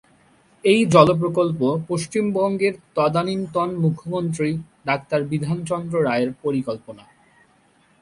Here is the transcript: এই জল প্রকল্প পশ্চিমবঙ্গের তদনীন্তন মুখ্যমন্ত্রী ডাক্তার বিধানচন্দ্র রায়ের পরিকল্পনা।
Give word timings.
এই 0.65 0.79
জল 0.85 1.09
প্রকল্প 1.19 1.59
পশ্চিমবঙ্গের 1.87 2.73
তদনীন্তন 2.95 3.69
মুখ্যমন্ত্রী 3.75 4.49
ডাক্তার 4.85 5.19
বিধানচন্দ্র 5.23 5.95
রায়ের 6.03 6.31
পরিকল্পনা। 6.41 7.03